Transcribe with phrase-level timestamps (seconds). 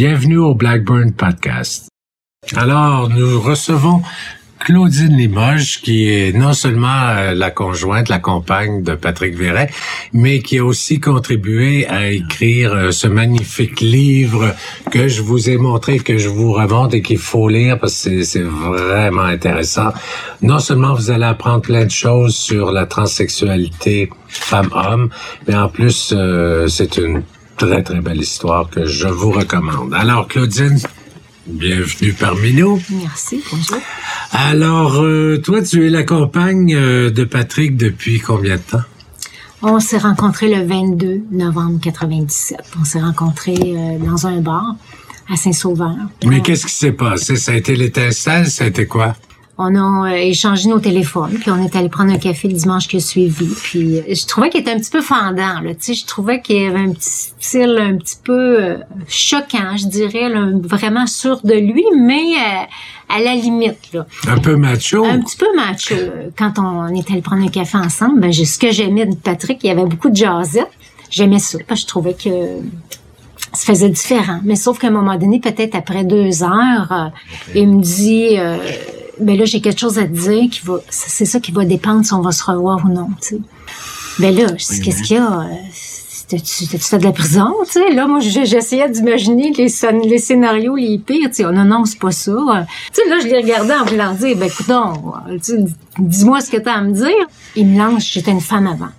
[0.00, 1.88] Bienvenue au Blackburn Podcast.
[2.54, 4.00] Alors, nous recevons
[4.60, 9.68] Claudine Limoges, qui est non seulement euh, la conjointe, la compagne de Patrick Verret,
[10.12, 14.54] mais qui a aussi contribué à écrire euh, ce magnifique livre
[14.92, 18.22] que je vous ai montré, que je vous remonte et qu'il faut lire parce que
[18.22, 19.92] c'est vraiment intéressant.
[20.42, 25.10] Non seulement vous allez apprendre plein de choses sur la transsexualité femme-homme,
[25.48, 27.24] mais en plus, euh, c'est une
[27.58, 29.92] très, très belle histoire que je vous recommande.
[29.92, 30.78] Alors, Claudine,
[31.46, 32.80] bienvenue parmi nous.
[32.90, 33.78] Merci, bonjour.
[34.32, 38.84] Alors, euh, toi, tu es la compagne euh, de Patrick depuis combien de temps?
[39.60, 42.58] On s'est rencontrés le 22 novembre 97.
[42.80, 44.76] On s'est rencontrés euh, dans un bar
[45.28, 45.96] à Saint-Sauveur.
[46.24, 47.36] Mais qu'est-ce qui s'est passé?
[47.36, 48.48] Ça a été l'étincelle?
[48.48, 49.16] Ça a été quoi?
[49.58, 52.98] On a échangé nos téléphones, puis on est allé prendre un café le dimanche qui
[52.98, 53.48] a suivi.
[53.62, 55.74] Puis je trouvais qu'il était un petit peu fendant, là.
[55.74, 58.76] Tu sais, je trouvais qu'il y avait un petit style un petit peu
[59.08, 60.30] choquant, je dirais,
[60.62, 62.34] vraiment sûr de lui, mais
[63.08, 63.92] à la limite.
[63.92, 64.06] Là.
[64.26, 65.04] Un peu macho.
[65.04, 65.94] Un petit peu macho.
[66.36, 69.68] Quand on est allé prendre un café ensemble, ben, ce que j'aimais de Patrick, il
[69.68, 70.70] y avait beaucoup de jazzette.
[71.10, 72.30] J'aimais ça parce que je trouvais que
[73.52, 74.40] ça faisait différent.
[74.44, 77.08] Mais sauf qu'à un moment donné, peut-être après deux heures, euh,
[77.54, 78.58] il me dit, euh,
[79.20, 82.04] ben là, j'ai quelque chose à te dire qui va, c'est ça qui va dépendre
[82.04, 83.40] si on va se revoir ou non, tu sais.
[84.18, 85.46] Ben là, qu'est-ce qu'il y a?
[86.28, 87.94] t'as-tu fait de la prison, tu sais?
[87.94, 89.68] Là, moi, j'essayais d'imaginer les,
[90.04, 91.44] les scénarios les pires, tu sais.
[91.44, 92.66] Oh, non, non, c'est pas ça.
[92.92, 94.70] Tu sais, là, je les regardais en voulant dire, ben, écoute,
[95.98, 97.26] dis-moi ce que t'as à me dire.
[97.56, 98.90] Il me lance, j'étais une femme avant.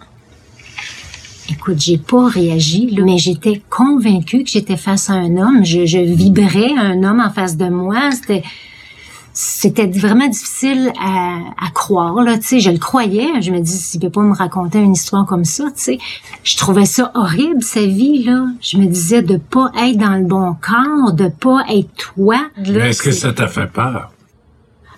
[1.51, 5.65] Écoute, j'ai pas réagi, là, mais j'étais convaincue que j'étais face à un homme.
[5.65, 8.11] Je, je vibrais un homme en face de moi.
[8.11, 8.43] C'était,
[9.41, 12.59] c'était vraiment difficile à, à croire là tu sais.
[12.59, 13.41] Je le croyais.
[13.41, 15.97] Je me dis s'il peut pas me raconter une histoire comme ça tu sais.
[16.43, 18.47] Je trouvais ça horrible sa vie là.
[18.61, 22.89] Je me disais de pas être dans le bon corps de pas être toi mais
[22.89, 24.11] est-ce que ça t'a fait peur?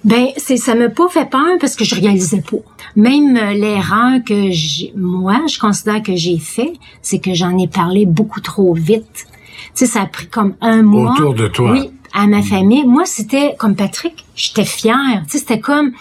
[0.04, 2.58] Ben c'est ça m'a pas fait peur parce que je réalisais pas.
[2.96, 6.74] Même euh, l'erreur que j'ai moi je considère que j'ai fait
[7.04, 9.28] c'est que j'en ai parlé beaucoup trop vite.
[9.76, 11.12] Tu sais ça a pris comme un mois.
[11.12, 11.74] Autour de toi.
[11.74, 12.86] Oui à ma famille.
[12.86, 15.24] Moi, c'était comme Patrick, j'étais fière.
[15.26, 15.92] Tu sais, c'était comme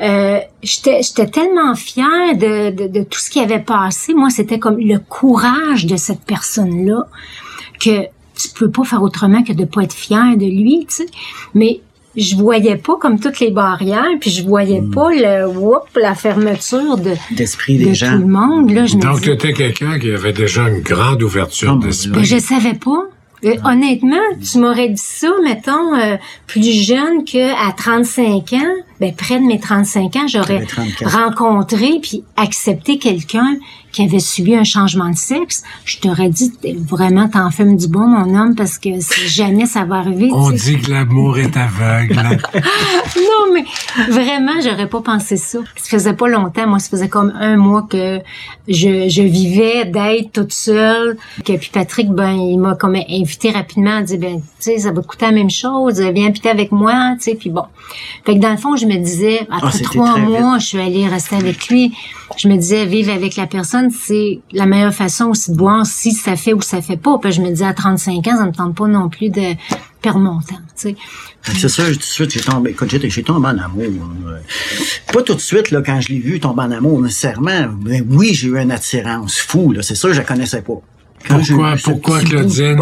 [0.00, 4.14] euh, j'étais j'étais tellement fière de, de, de, tout ce qui avait passé.
[4.14, 7.06] Moi, c'était comme le courage de cette personne-là
[7.80, 11.06] que tu peux pas faire autrement que de pas être fière de lui, tu sais.
[11.54, 11.80] Mais
[12.16, 14.90] je voyais pas comme toutes les barrières, puis je voyais hmm.
[14.90, 18.14] pas le whoop, la fermeture de d'esprit des gens.
[18.14, 18.70] tout le monde.
[18.70, 22.10] Là, je Donc, tu étais quelqu'un qui avait déjà une grande ouverture oh, d'esprit.
[22.10, 23.04] Ben, je savais pas.
[23.44, 26.16] Euh, honnêtement, tu m'aurais dit ça, mettons, euh,
[26.46, 30.64] plus jeune que à 35 ans, ben près de mes 35 ans, j'aurais
[31.04, 33.56] rencontré puis accepté quelqu'un
[33.92, 36.52] qui avait subi un changement de sexe, je t'aurais dit
[36.88, 40.30] vraiment t'en fumes du bon mon homme parce que si jamais ça va arriver.
[40.32, 42.14] On dit que l'amour est aveugle.
[43.16, 43.64] non mais
[44.08, 45.58] vraiment j'aurais pas pensé ça.
[45.76, 48.20] Ça faisait pas longtemps, moi ça faisait comme un mois que
[48.66, 51.18] je, je vivais d'être toute seule.
[51.44, 54.92] Que puis Patrick ben il m'a comme invité rapidement à dire ben tu sais ça
[54.92, 57.64] va te coûter la même chose, viens habiter avec moi, tu sais puis bon.
[58.24, 61.06] Fait que dans le fond je me disais après ah, trois mois je suis allée
[61.06, 61.92] rester avec lui
[62.36, 66.12] je me disais, vivre avec la personne, c'est la meilleure façon aussi de voir si
[66.12, 67.18] ça fait ou ça fait pas.
[67.18, 69.54] Puis je me disais, à 35 ans, ça me tente pas non plus de
[70.00, 70.96] perdre mon temps, tu sais.
[71.42, 73.84] C'est ça, tout de suite, j'ai tombé, j'ai tombé en amour.
[75.12, 77.68] Pas tout de suite, là, quand je l'ai vu tomber en amour, nécessairement.
[77.84, 79.82] Mais oui, j'ai eu une attirance fou, là.
[79.82, 80.80] C'est ça, je la connaissais pas.
[81.24, 82.78] Pourquoi, pourquoi Claudine?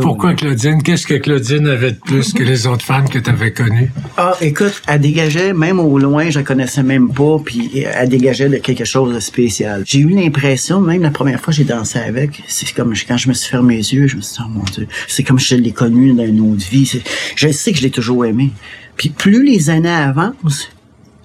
[0.00, 0.82] pourquoi Claudine?
[0.82, 3.90] Qu'est-ce que Claudine avait de plus que les autres femmes que tu avais connues?
[4.16, 8.48] Ah, écoute, elle dégageait, même au loin, je la connaissais même pas, puis elle dégageait
[8.48, 9.82] de quelque chose de spécial.
[9.86, 13.28] J'ai eu l'impression, même la première fois que j'ai dansé avec, c'est comme quand je
[13.28, 15.56] me suis fermé les yeux, je me suis dit, oh mon Dieu, c'est comme si
[15.56, 17.00] je l'ai connue dans une autre vie.
[17.36, 18.50] Je sais que je l'ai toujours aimé.
[18.96, 20.70] Puis plus les années avancent,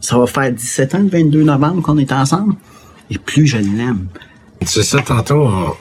[0.01, 2.56] ça va faire 17 ans, le 22 novembre qu'on est ensemble,
[3.09, 4.07] et plus je l'aime.
[4.66, 5.75] C'est ça, tantôt, on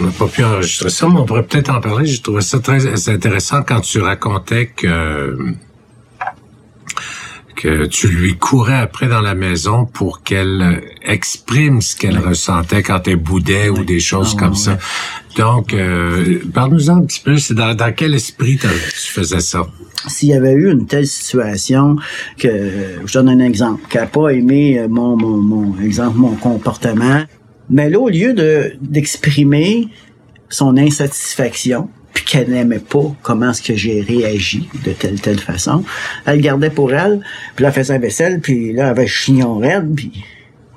[0.00, 2.06] n'a pas pu enregistrer ça, mais on pourrait peut-être en parler.
[2.06, 5.36] J'ai trouvé ça très intéressant quand tu racontais que
[7.62, 13.06] que tu lui courais après dans la maison pour qu'elle exprime ce qu'elle ressentait quand
[13.06, 14.78] elle boudait ou des choses ah, comme ça.
[15.36, 18.66] Donc, euh, parle-nous un petit peu, c'est dans, quel esprit tu
[19.12, 19.66] faisais ça?
[20.08, 21.96] S'il y avait eu une telle situation
[22.36, 22.48] que,
[23.06, 27.22] je donne un exemple, qu'elle n'a pas aimé mon, mon, mon exemple, mon comportement,
[27.72, 29.88] mais là, au lieu de d'exprimer
[30.48, 35.82] son insatisfaction, puis qu'elle n'aimait pas comment est-ce que j'ai réagi de telle telle façon,
[36.26, 37.20] elle gardait pour elle,
[37.56, 40.12] puis elle faisait la vaisselle, puis là, elle avait chignon raide, puis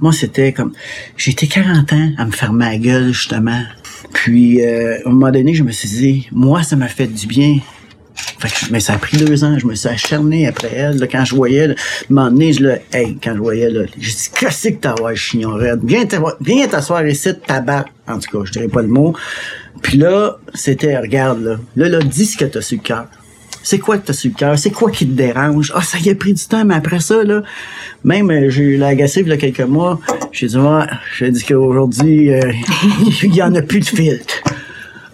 [0.01, 0.73] moi, c'était comme...
[1.17, 3.61] J'étais 40 ans à me faire ma gueule, justement,
[4.13, 7.27] Puis, euh, à un moment donné, je me suis dit, moi, ça m'a fait du
[7.27, 7.59] bien.
[8.15, 9.57] Fait que, mais ça a pris deux ans.
[9.59, 10.97] Je me suis acharné après elle.
[10.97, 11.75] Là, quand je voyais, là,
[12.09, 15.79] donné, je le, hey, quand je voyais, là, j'ai dit, qu'est-ce que t'as, chignon raide?
[15.83, 17.85] Viens t'asseoir- viens t'asseoir ici, tabac.
[18.07, 19.15] En tout cas, je dirais pas le mot.
[19.81, 23.05] Puis là, c'était, regarde, là, là, là, dis ce que t'as sur le cœur.
[23.63, 24.59] C'est quoi que t'as sur le cœur?
[24.59, 25.71] C'est quoi qui te dérange?
[25.75, 27.41] Ah, ça y a pris du temps, mais après ça, là,
[28.03, 29.99] même, euh, j'ai eu l'agacé il y a quelques mois.
[30.31, 30.85] J'ai dit, ouais,
[31.17, 32.51] j'ai dit qu'aujourd'hui, euh,
[33.23, 34.35] il y en a plus de filtre.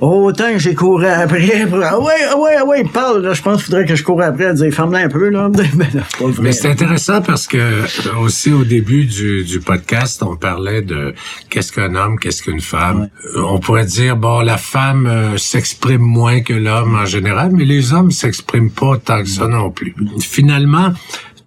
[0.02, 1.66] Autant que j'ai couru après.
[1.70, 4.04] pour- Ah ouais, ah ouais, ah ouais, parle, là, je pense qu'il faudrait que je
[4.04, 5.50] cours après dire, ferme-la un peu, là.
[6.42, 6.68] Mais c'est.
[6.68, 7.86] Mais intéressant parce que euh,
[8.20, 11.14] aussi au début du, du podcast, on parlait de
[11.50, 13.10] qu'est-ce qu'un homme, qu'est-ce qu'une femme.
[13.36, 17.66] Euh, On pourrait dire bon, la femme euh, s'exprime moins que l'homme en général, mais
[17.66, 19.96] les hommes s'expriment pas tant que ça non plus.
[20.20, 20.94] Finalement,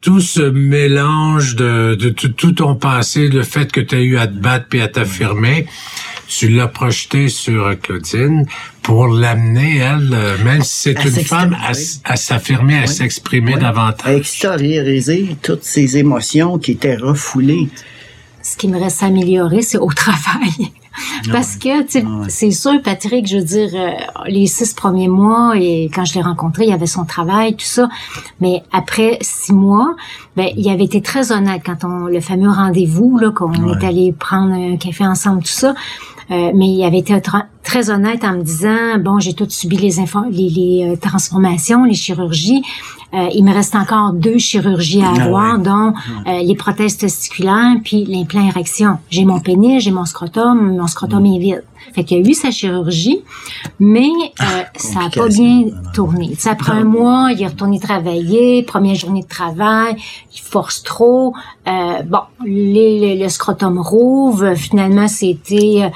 [0.01, 1.95] tout ce mélange de,
[2.37, 5.67] tout ton passé, le fait que tu as eu à te battre puis à t'affirmer,
[6.29, 8.47] tu l'as projeté sur Claudine
[8.82, 11.56] pour l'amener, elle, euh, même si c'est une femme,
[12.05, 12.88] à, s'affirmer, à Oui.
[12.88, 14.06] s'exprimer davantage.
[14.06, 17.69] À extérioriser toutes ces émotions qui étaient refoulées.
[18.43, 20.71] ce qui me reste à améliorer, c'est au travail.
[21.32, 23.91] Parce que, tu sais, c'est sûr, Patrick, je veux dire, euh,
[24.29, 27.88] les six premiers mois, et quand je l'ai rencontré, il avait son travail, tout ça.
[28.41, 29.97] Mais après six mois,
[30.37, 33.77] ben, il avait été très honnête quand on, le fameux rendez-vous, là, qu'on Ouais.
[33.81, 35.75] est allé prendre un café ensemble, tout ça.
[36.31, 37.15] Euh, mais il avait été
[37.62, 39.97] très honnête en me disant, bon, j'ai tout subi les,
[40.31, 42.62] les, les euh, transformations, les chirurgies.
[43.12, 45.65] Euh, il me reste encore deux chirurgies à Ah avoir, ouais.
[45.65, 45.93] dont
[46.26, 48.99] euh, les prothèses testiculaires puis l'implant érection.
[49.11, 51.65] J'ai mon pénis, j'ai mon scrotum, mon scrotum est vide.
[51.92, 53.20] Fait qu'il y a eu sa chirurgie,
[53.78, 54.08] mais
[54.40, 54.44] euh,
[54.76, 55.64] ça a pas bien
[55.94, 56.31] tourné.
[56.31, 59.96] Tu sais, après un mois, il est retourné travailler, première journée de travail,
[60.34, 61.34] il force trop.
[61.69, 64.54] Euh, bon, les- le, le scrotum rouvre.
[64.54, 65.90] Finalement, c'était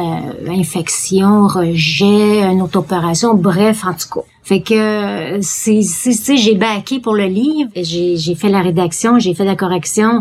[0.00, 0.02] euh,
[0.48, 4.26] infection, rejet, une autre opération, bref, en tout cas.
[4.42, 5.80] Fait que euh, c'est
[6.36, 10.20] j'ai baqué pour le livre, j'ai j'ai fait la rédaction, j'ai fait la correction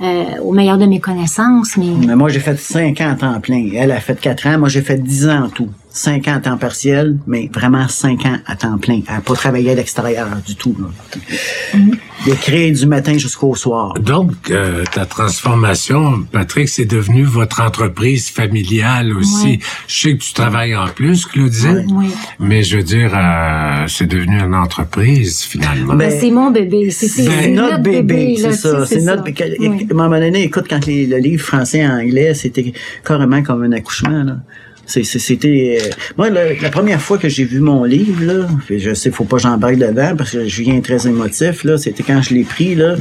[0.00, 3.40] euh, au meilleur de mes connaissances, mais Mais moi, j'ai fait 5 ans à temps
[3.40, 3.70] plein.
[3.74, 4.58] Elle a fait 4 ans.
[4.58, 5.68] Moi, j'ai fait 10 ans en tout.
[5.96, 9.00] 5 ans à temps partiel, mais vraiment 5 ans à temps plein.
[9.06, 10.76] Elle n'a pas travaillé à l'extérieur du tout.
[10.80, 11.78] Là.
[12.26, 13.94] De créer du matin jusqu'au soir.
[14.00, 19.60] Donc, euh, ta transformation, Patrick, c'est devenu votre entreprise familiale aussi.
[19.86, 22.08] Je sais que tu travailles en plus, Claudine, oui.
[22.40, 25.94] mais je veux dire, euh, c'est devenu une entreprise finalement.
[25.94, 28.84] Ben, Ben, c'est mon bébé, c'est c'est notre bébé, là, c'est ça.
[28.86, 29.22] C'est notre.
[29.24, 29.86] Oui.
[29.88, 32.72] À un moment donné, écoute, quand les- le livre français et anglais, c'était
[33.04, 34.24] carrément comme un accouchement.
[34.24, 34.36] Là.
[34.86, 35.78] C'était.
[35.82, 39.24] euh, moi, le- la première fois que j'ai vu mon livre, là, je sais, faut
[39.24, 41.64] pas que j'embarque dedans parce que je viens très émotif.
[41.64, 42.96] Là, c'était quand je l'ai pris là,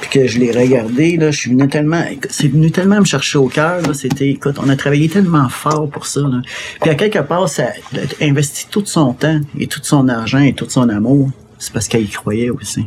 [0.00, 1.16] puis que je l'ai regardé.
[1.16, 2.02] Là, je suis venu tellement.
[2.30, 3.82] C'est venu tellement me chercher au cœur.
[3.94, 4.30] C'était.
[4.30, 6.20] Écoute, on a travaillé tellement fort pour ça.
[6.20, 6.40] Là.
[6.80, 10.52] Puis à quelque part, ça a investi tout son temps et tout son argent et
[10.54, 11.30] tout son amour.
[11.58, 12.86] C'est parce qu'elle y croyait aussi.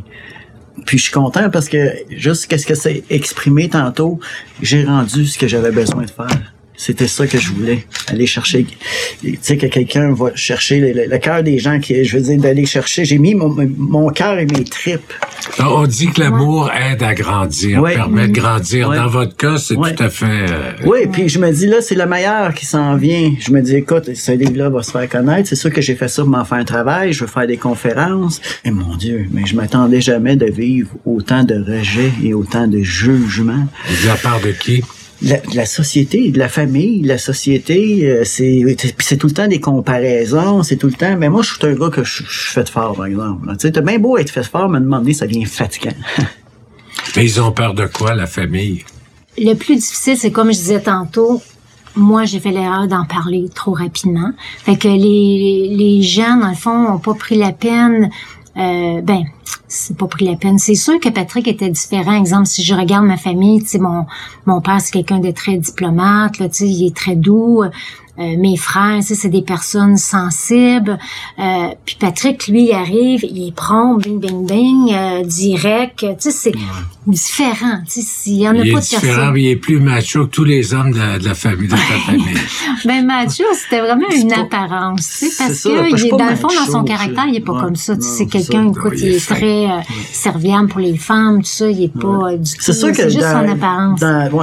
[0.86, 4.18] Puis je suis content parce que juste qu'est-ce que c'est exprimé tantôt,
[4.62, 6.49] j'ai rendu ce que j'avais besoin de faire.
[6.82, 8.64] C'était ça que je voulais, aller chercher.
[9.22, 12.22] Tu sais que quelqu'un va chercher le, le- le cœur des gens qui, je veux
[12.22, 13.04] dire, d'aller chercher.
[13.04, 15.12] J'ai mis mon, mon cœur et mes tripes.
[15.58, 17.94] Donc, on dit que l'amour aide à grandir, Ouais.
[17.96, 18.88] permet de grandir.
[18.88, 18.96] Ouais.
[18.96, 19.94] Dans votre cas, c'est Ouais.
[19.94, 20.24] tout à fait...
[20.26, 23.30] euh, Oui, puis je me dis là, c'est le meilleur qui s'en vient.
[23.38, 25.50] Je me dis, écoute, ce livre-là va se faire connaître.
[25.50, 27.12] C'est sûr que j'ai fait ça pour m'en faire un travail.
[27.12, 28.40] Je veux faire des conférences.
[28.64, 32.78] Et mon Dieu, mais je m'attendais jamais de vivre autant de rejets et autant de
[32.82, 33.66] jugements.
[34.02, 34.82] de la part de qui?
[35.22, 38.64] La, de la société, de la famille, de la société, euh, c'est
[38.98, 41.16] c'est tout le temps des comparaisons, c'est tout le temps.
[41.18, 43.46] Mais moi, je suis un gars que je, je suis fait fort, par exemple.
[43.52, 45.44] Tu sais, t'as bien beau être fait fort, mais à un moment donné, ça devient
[45.44, 45.92] fatigant.
[47.16, 48.84] Mais ils ont peur de quoi, la famille?
[49.38, 51.42] Le plus difficile, c'est comme je disais tantôt,
[51.96, 54.30] moi, j'ai fait l'erreur d'en parler trop rapidement.
[54.64, 58.10] Fait que les, les gens, dans le fond, ont pas pris la peine.
[58.56, 59.24] Euh, ben,
[59.68, 60.58] c'est pas pris la peine.
[60.58, 62.18] C'est sûr que Patrick était différent.
[62.18, 64.06] Exemple, si je regarde ma famille, tu sais, mon,
[64.46, 67.62] mon père, c'est quelqu'un de très diplomate, là, tu sais, il est très doux.
[68.20, 70.98] Euh, mes frères, tu sais, c'est des personnes sensibles.
[71.38, 76.00] Euh, puis Patrick, lui, il arrive, il est prompt, bing, bing, bing, euh, direct.
[76.00, 76.52] Tu sais, c'est
[77.06, 77.80] différent.
[77.90, 79.32] Tu sais, il y en a Il pas est de différent, personne.
[79.32, 81.72] mais il est plus macho que tous les hommes de, la- de la famille, de
[81.72, 82.24] ta famille.
[82.84, 86.28] Ben Mathieu, c'était vraiment une pas- apparence, tu sais, parce ça, que il est dans
[86.30, 87.94] le fond dans macho, son caractère, il est pas Ouais, comme ça.
[87.96, 89.80] Tu sais, quelqu'un, écoute, Il est très euh,
[90.12, 92.56] serviable pour les femmes, tout ça, il est pas euh, du tout.
[92.60, 94.00] C'est sûr que c'est juste dans, son apparence.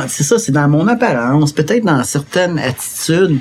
[0.07, 3.39] c'est ça, c'est dans mon apparence, peut-être dans certaines attitudes,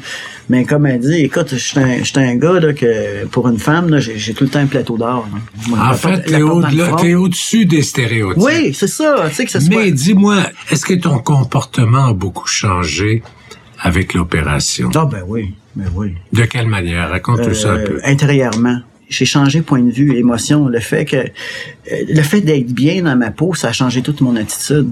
[0.48, 3.98] mais comme elle dit, écoute, je suis un, un gars là, que pour une femme,
[3.98, 5.28] j'ai, tout le temps un plateau d'or.
[5.68, 8.42] Moi, En fait, t'es au-dessus des stéréotypes.
[8.42, 9.68] Oui, c'est ça, que.
[9.68, 10.38] Mais dis-moi,
[10.70, 13.22] est-ce que ton comportement a beaucoup changé
[13.80, 14.90] avec l'opération?
[14.94, 15.54] Ah ben oui.
[15.74, 16.14] Mais oui.
[16.32, 17.10] De quelle manière?
[17.10, 18.00] Raconte-nous ça un Euh, peu.
[18.04, 18.78] intérieurement.
[19.08, 20.68] J'ai changé point de vue, émotion.
[20.68, 21.26] Le fait que, euh,
[22.08, 24.90] le fait d'être bien dans ma peau, ça a changé toute mon attitude.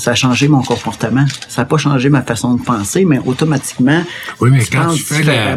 [0.00, 1.26] Ça a changé mon comportement.
[1.48, 4.02] Ça n'a pas changé ma façon de penser, mais automatiquement.
[4.40, 5.56] Oui, mais quand tu fais la,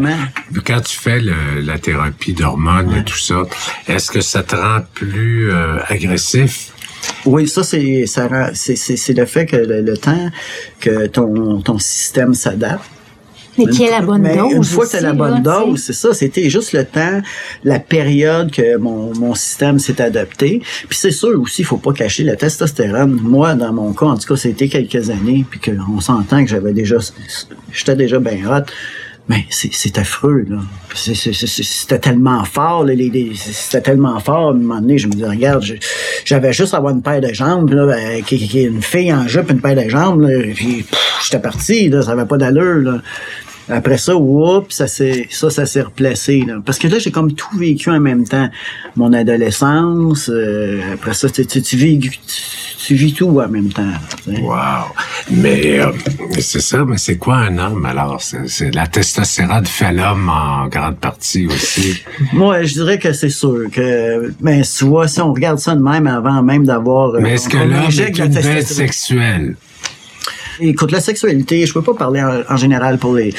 [0.66, 3.44] quand tu fais le- la thérapie d'hormones et tout ça,
[3.88, 6.72] est-ce que ça te rend plus euh, agressif?
[7.26, 10.30] Oui, ça c'est ça rend- c'est c'est c'est le fait que le, le temps
[10.80, 12.84] que ton ton système s'adapte.
[13.58, 14.52] Mais qui est la bonne Mais dose.
[14.54, 16.86] Une fois que tu as aussi, la bonne là, dose, c'est ça, c'était juste le
[16.86, 17.22] temps,
[17.64, 20.62] la période que mon, mon système s'est adapté.
[20.90, 23.20] Puis c'est sûr aussi, il faut pas cacher la testostérone.
[23.22, 26.74] Moi, dans mon cas, en tout cas, c'était quelques années, puis qu'on s'entend que j'avais
[26.74, 26.98] déjà,
[27.72, 28.64] j'étais déjà bien hot.
[29.30, 30.58] Mais c'est affreux, là.
[30.96, 32.94] C'était tellement fort, là,
[33.42, 34.50] c'était tellement fort.
[34.50, 35.64] À un moment donné, je me dis, regarde,
[36.26, 39.26] j'avais juste à avoir une paire de jambes, là, euh, qui, qui- une fille en
[39.26, 40.86] jupe, une paire de jambes, là, puis
[41.24, 43.02] j'étais parti, là, ça avait pas d'allure, là.
[43.70, 46.56] Après ça, oups, ça s'est, ça, ça s'est replacé, là.
[46.66, 48.50] Parce que là, j'ai comme tout vécu en même temps.
[48.96, 52.10] Mon adolescence, euh, après ça, tu, tu, tu vis, tu,
[52.86, 53.94] tu vis tout en même temps.
[54.28, 54.92] Wow.
[55.32, 55.92] Mais euh,
[56.40, 58.22] c'est ça, mais c'est quoi un homme alors?
[58.22, 62.02] C'est la testostérone fait l'homme en grande partie aussi.
[62.34, 65.82] Moi, je dirais que c'est sûr que, mais tu vois, si on regarde ça de
[65.82, 67.16] même avant même d'avoir.
[67.16, 69.56] euh, Mais est-ce que l'homme est une bête sexuelle?
[70.60, 73.34] Écoute, la sexualité, je peux pas parler en, en général pour les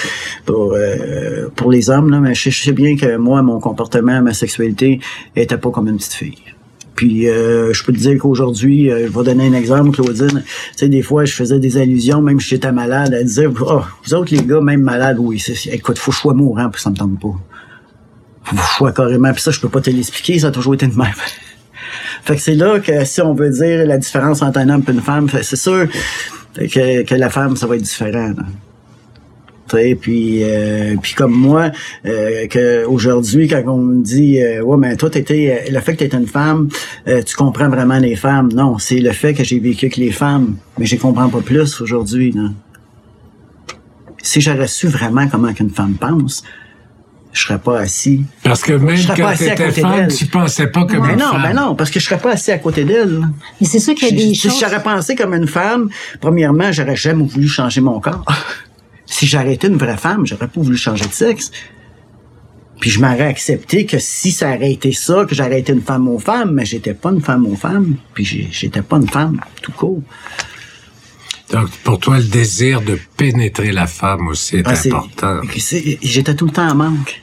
[0.45, 4.35] pour euh, pour les hommes là, mais je, sais bien que moi, mon comportement, ma
[4.35, 5.01] sexualité
[5.37, 6.39] était pas comme une petite fille.
[6.95, 10.43] Puis euh, je peux te dire qu'aujourd'hui, euh, je vais donner un exemple, Claudine.
[10.45, 10.45] Tu
[10.77, 14.15] sais, des fois, je faisais des allusions, même si j'étais malade, elle disait Oh, vous
[14.15, 16.97] autres les gars, même malades, oui, écoute, faut que je sois mourant, puis ça me
[16.97, 17.35] tente pas.
[18.45, 20.87] Faut que je carrément, puis ça, je peux pas te l'expliquer, ça a toujours été
[20.87, 21.09] de même.
[22.23, 24.91] Fait que c'est là que si on veut dire la différence entre un homme et
[24.93, 25.89] une femme, c'est sûr
[26.55, 28.33] que, que la femme, ça va être différent.
[28.37, 28.45] là.
[30.01, 31.71] Puis, euh, puis comme moi,
[32.07, 35.65] euh, que aujourd'hui, quand on me dit euh, Ouais, mais toi, t'étais.
[35.71, 36.69] Le fait que tu une femme,
[37.09, 38.53] euh, tu comprends vraiment les femmes.
[38.53, 41.81] Non, c'est le fait que j'ai vécu avec les femmes, mais je comprends pas plus
[41.81, 42.35] aujourd'hui.
[44.23, 46.45] Si j'aurais su vraiment comment qu'une femme pense,
[47.35, 48.23] je serais pas assis.
[48.43, 51.33] Parce que même Je quand t'étais côté femme, tu pensais pas comme Mais une non,
[51.33, 51.43] femme.
[51.43, 53.21] ben non, parce que je serais pas assis à côté d'elle.
[53.61, 54.59] Mais c'est sûr qu'il y a des Si choses.
[54.61, 58.25] j'aurais pensé comme une femme, premièrement, j'aurais jamais voulu changer mon corps.
[59.07, 61.51] si j'aurais été une vraie femme, j'aurais pas voulu changer de sexe.
[62.81, 66.07] Puis je m'aurais accepté que si ça aurait été ça, que j'aurais été une femme
[66.09, 69.73] aux femmes, mais j'étais pas une femme aux femmes, puis j'étais pas une femme tout
[69.73, 70.03] court.
[71.51, 75.41] Donc, pour toi, le désir de pénétrer la femme aussi est Ah, important.
[76.03, 77.23] J'étais tout le temps en manque.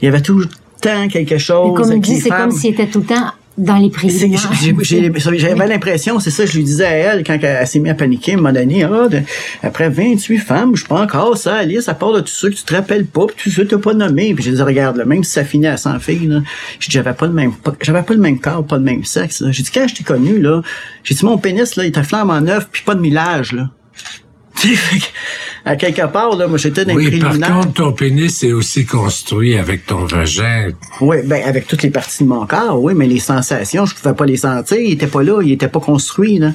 [0.00, 0.46] Il y avait tout le
[0.80, 1.76] temps quelque chose.
[1.76, 4.40] Comme il dit, c'est comme s'il était tout le temps dans les préliminaires.
[4.82, 7.92] j'ai- J'avais l'impression, c'est ça, je lui disais à elle quand elle, elle s'est mise
[7.92, 9.20] à paniquer, elle m'a donné, ah, de-
[9.62, 12.54] après 28 femmes, je suis pas encore ça, Alice, à part de tout ça que
[12.54, 14.34] tu te rappelles pas, puis tout ça, t'as pas nommé.
[14.34, 16.40] Puis j'ai dit, regarde, là, même si ça finit à 100 filles, là,
[16.80, 19.44] j'ai dit, j'avais pas le même, j'avais pas le même corps, pas le même sexe.
[19.50, 20.60] J'ai dit, quand je t'ai connu, là,
[21.04, 23.70] j'ai dit, mon pénis, là, il était flamme en neuf, puis pas de millage, là.
[23.96, 24.43] Tu sais, fait que,
[25.64, 29.56] à quelque part, là, moi, j'étais dans Oui, par contre, ton pénis est aussi construit
[29.56, 30.70] avec ton vagin.
[31.00, 34.14] Oui, ben avec toutes les parties de mon corps, oui, mais les sensations, je pouvais
[34.14, 34.78] pas les sentir.
[34.78, 36.52] Il était pas là, il était pas construit, là.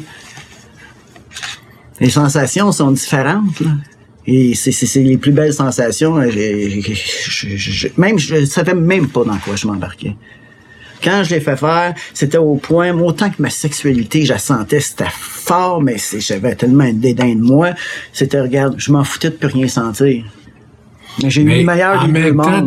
[2.00, 3.72] Les sensations sont différentes, là.
[4.26, 6.22] Et c'est, les plus belles sensations.
[6.30, 10.16] J'ai- j'ai- même, je savais même pas dans quoi je m'embarquais.
[11.04, 14.40] Quand je l'ai fait faire, c'était au point, moi, autant que ma sexualité, je la
[14.40, 17.70] sentais, c'était fort, mais c'est, j'avais tellement un dédain de moi.
[18.14, 20.24] C'était, regarde, je m'en foutais de plus rien sentir.
[21.24, 22.66] Mais j'ai eu le meilleur deux même temps,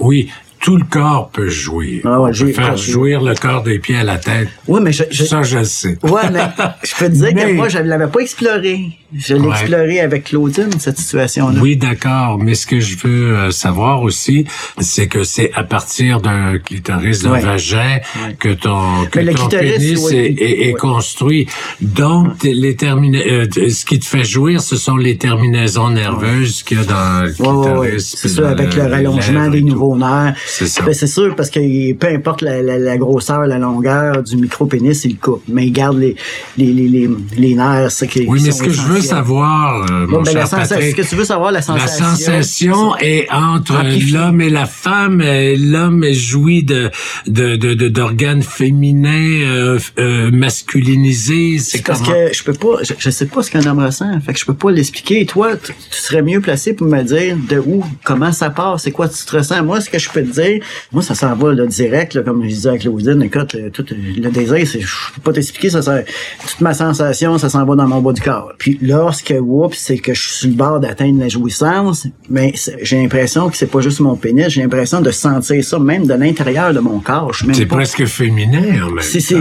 [0.00, 2.00] oui, tout le corps peut jouir.
[2.04, 4.48] Ah ouais, On peut faire jouir le corps des pieds à la tête.
[4.66, 5.98] Oui, mais je, je- Ça, je le sais.
[6.02, 6.40] Ouais, mais
[6.82, 8.80] je peux te dire Mais- que moi, je ne l'avais pas exploré.
[9.16, 9.50] Je l'ai Ouais.
[9.50, 11.60] exploré avec Claudine, cette situation-là.
[11.60, 12.38] Oui, d'accord.
[12.38, 14.44] Mais ce que je veux euh, savoir aussi,
[14.78, 17.40] c'est que c'est à partir d'un clitoris, d'un Ouais.
[17.40, 17.98] vagin,
[18.38, 21.46] que ton, que ton pénis est, est- est construit.
[21.80, 26.78] Donc, les termina- euh, ce qui te fait jouir, ce sont les terminaisons nerveuses qu'il
[26.78, 28.14] y a dans le clitoris.
[28.16, 30.34] C'est ça, avec le rallongement des nouveaux nerfs.
[30.46, 30.82] C'est ça.
[30.84, 35.04] Ben, c'est sûr, parce que peu importe la, la- la grosseur, la longueur du micro-pénis,
[35.04, 35.42] il coupe.
[35.48, 36.16] Mais il garde les,
[36.56, 39.03] les, les, les, les nerfs, qui Oui, mais ce que je veux.
[39.04, 41.58] Savoir, euh, Bon, mon ben, la cher sensation, Patrick, ce que tu veux savoir, la
[41.58, 42.04] La sensation?
[42.06, 43.74] sensation est entre
[44.12, 45.22] l'homme et la femme.
[45.22, 46.90] L'homme jouit de
[47.26, 50.30] de de de- d'organes féminins euh, euh,
[50.74, 51.58] masculinisés.
[51.58, 54.20] C'est parce que je peux pas, je, je sais pas ce qu'un homme ressent.
[54.20, 55.24] Fait que je peux pas l'expliquer.
[55.26, 58.90] Toi, tu, tu serais mieux placé pour me dire de où, comment ça part, c'est
[58.90, 59.62] quoi tu te ressens.
[59.64, 60.60] Moi, ce que je peux te dire,
[60.92, 63.22] moi, ça s'en va là, direct, là, comme je disais à Claudine.
[63.22, 67.48] Écoute, euh, tout le désir, je peux pas t'expliquer, ça, ça, toute ma sensation, ça
[67.48, 68.52] s'en va dans mon bas du corps.
[68.58, 72.96] Puis lorsque, oups, c'est que je suis sur le bord d'atteindre la jouissance, mais j'ai
[73.02, 76.72] l'impression que c'est pas juste mon pénis, j'ai l'impression de sentir ça même de l'intérieur
[76.72, 77.32] de mon corps.
[77.52, 79.34] C'est pas- presque féminin, en même c'est,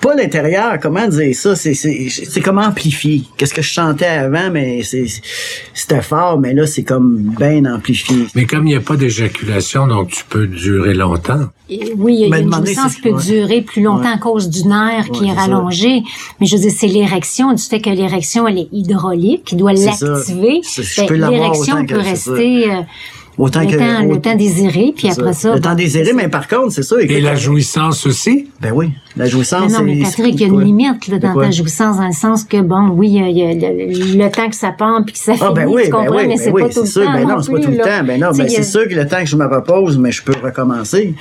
[0.00, 1.56] pas l'intérieur, comment dire ça?
[1.56, 3.22] C'est, comme amplifié.
[3.36, 5.06] Qu'est-ce que je chantais avant, mais c'est,
[5.74, 8.26] c'était fort, mais là, c'est comme bien amplifié.
[8.34, 11.46] Mais comme il n'y a pas d'éjaculation, donc tu peux durer longtemps.
[11.72, 13.22] Et oui, il y a, Ben, une jouissance qui peut ouais.
[13.22, 14.14] durer plus longtemps Ouais.
[14.14, 15.42] à cause du nerf qui est ça.
[15.42, 16.02] rallongé.
[16.40, 19.74] Mais je veux dire, c'est l'érection, du fait que l'érection, elle est hydraulique, qui doit
[19.76, 19.90] ça.
[20.14, 20.60] l'activer.
[21.08, 22.10] Ben, l'érection peut ça.
[22.10, 22.82] rester euh,
[23.38, 25.54] Autant le, que, temps, le temps désiré, puis après ça...
[25.54, 26.96] Le temps bon, désiré, mais par contre, c'est ça.
[27.00, 28.48] Et la jouissance aussi?
[28.60, 29.72] Ben oui, la Mais jouissance.
[29.72, 32.12] non, mais c'est- Patrick, il y a une limite là, dans ta jouissance, dans le
[32.12, 34.72] sens que, bon, oui, il y a, il y a le, le temps que ça
[34.72, 36.62] part puis que ça Ah finit, ben oui, tu ben oui, mais ben c'est oui,
[36.62, 37.04] pas tout c'est le sûr.
[37.04, 38.04] temps Ben non, non c'est pas tout le temps.
[38.04, 40.34] Ben non, ben c'est sûr que le temps que je me repose, mais je peux
[40.42, 41.14] recommencer.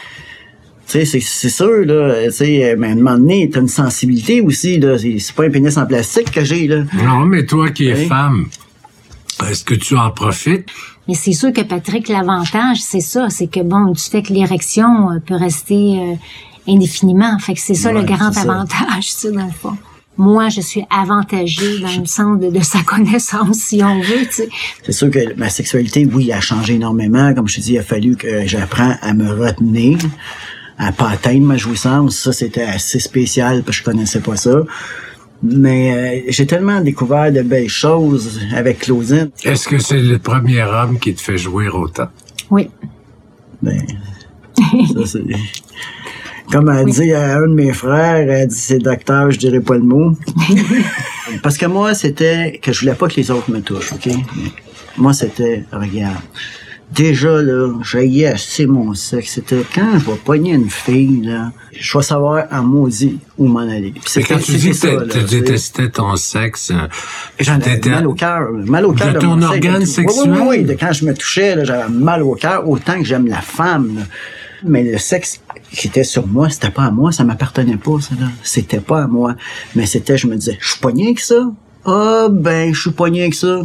[0.90, 3.68] Tu sais, c'est, c'est sûr, là, tu sais, mais à un moment donné, t'as une
[3.68, 4.98] sensibilité aussi, là.
[4.98, 6.84] C'est, pas un pénis en plastique que j'ai, là.
[7.04, 8.08] Non, mais toi qui es Oui.
[8.08, 8.48] femme,
[9.48, 10.66] est-ce que tu en profites?
[11.08, 15.12] Mais c'est sûr que Patrick, l'avantage, c'est ça, c'est que bon, du fait que l'érection
[15.12, 16.16] euh, peut rester euh,
[16.68, 17.38] indéfiniment.
[17.40, 19.78] Fait que c'est ça Ouais, le grand avantage, ça, dans le fond.
[20.18, 24.34] Moi, je suis avantagée dans le sens de, de sa connaissance, si on veut, tu
[24.34, 24.50] sais.
[24.86, 27.34] C'est sûr que ma sexualité, oui, a changé énormément.
[27.34, 29.98] Comme je te dis, il a fallu que j'apprenne à me retenir,
[30.80, 32.18] à pas atteindre ma jouissance.
[32.18, 34.64] Ça, c'était assez spécial parce que je connaissais pas ça.
[35.44, 39.30] Mais euh, j'ai tellement découvert de belles choses avec Claudine.
[39.44, 42.08] Est-ce que c'est le premier homme qui te fait jouir autant?
[42.50, 42.70] Oui.
[43.62, 43.82] Ben,
[44.58, 45.24] ça, c'est...
[46.52, 49.76] Comme elle dit à un de mes frères, elle dit c'est docteur, je dirais pas
[49.76, 50.18] le mot.
[51.44, 54.10] Parce que moi, c'était que je voulais pas que les autres me touchent, OK?
[54.98, 56.18] Moi, c'était, regarde,
[56.92, 59.34] déjà, là, j'aillais assez mon sexe.
[59.36, 63.60] C'était quand je vais pogner une fille, là, je vais savoir en maudit où m'en
[63.60, 63.94] aller.
[63.94, 66.72] Puis quand tu dis que tu détestais ton sexe,
[67.40, 70.32] J'en avais mal au cœur, mal au cœur De ton sexe, organe sexuel?
[70.32, 73.06] Oui, oui, oui, de quand je me touchais, là, j'avais mal au cœur, autant que
[73.06, 73.96] j'aime la femme.
[73.96, 74.02] là.
[74.64, 75.40] Mais le sexe
[75.72, 78.28] qui était sur moi, c'était pas à moi, ça m'appartenait pas, ça, là.
[78.44, 79.36] C'était pas à moi.
[79.76, 81.50] Mais c'était, je me disais, je suis pogné avec ça?
[81.86, 83.62] Ah, ben, je suis pogné avec ça.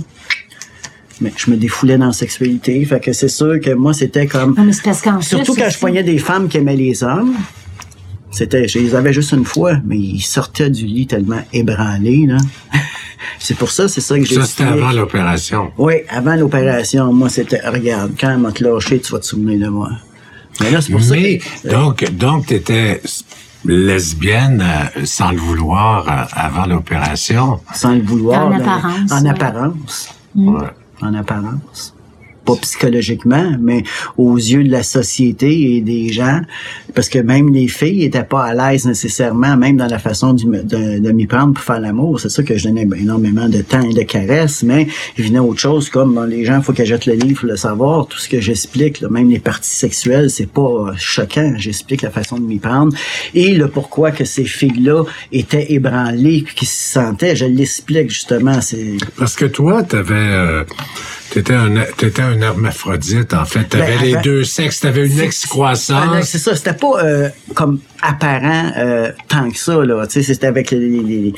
[1.20, 4.55] Mais je me défoulais dans la sexualité, fait que c'est sûr que moi, c'était comme...
[4.57, 7.35] Non, mais c'est parce qu'en Surtout quand je pognais des femmes qui aimaient les hommes.
[8.31, 12.38] C'était, je les avais juste une fois, mais ils sortaient du lit tellement ébranlés, là.
[13.38, 15.70] c'est pour ça, c'est ça que j'ai ça c'était avant l'opération.
[15.79, 19.61] Oui, avant l'opération, moi, c'était, regarde, quand elle m'a te lâché, tu vas te souvenir
[19.61, 19.90] de moi.
[20.61, 21.68] Mais là, c'est pour ça que...
[21.68, 23.00] donc, donc, t'étais
[23.64, 27.61] lesbienne euh, sans le vouloir euh, avant l'opération.
[27.72, 28.46] Sans le vouloir.
[28.46, 29.31] En là, apparence, En ouais.
[29.31, 30.14] apparence.
[30.35, 30.68] Ouais.
[31.02, 31.93] En apparence.
[32.44, 33.83] Pas psychologiquement, mais
[34.16, 36.40] aux yeux de la société et des gens.
[36.94, 41.12] Parce que même les filles étaient pas à l'aise nécessairement, même dans la façon de,
[41.12, 42.20] m'y prendre pour faire l'amour.
[42.20, 44.87] C'est ça que je donnais énormément de temps et de caresses, mais
[45.18, 48.07] il venait autre chose comme les gens, faut qu'elles jettent le livre pour le savoir.
[48.07, 51.54] Tout ce que j'explique, même les parties sexuelles, c'est pas choquant.
[51.57, 52.94] J'explique la façon de m'y prendre.
[53.35, 58.59] Et le pourquoi que ces filles-là étaient ébranlées puis qui se sentaient, je l'explique justement.
[59.18, 60.64] Parce que toi, t'avais, euh,
[61.30, 63.64] t'étais un, t'étais un hermaphrodite, en fait.
[63.64, 66.25] T'avais Ben, les deux sexes, t'avais une Ah non, excroissance.
[66.27, 66.55] c'est ça.
[66.57, 70.07] C'était pas euh, comme apparent euh, tant que ça là.
[70.07, 71.35] Tu sais, c'était avec les, les-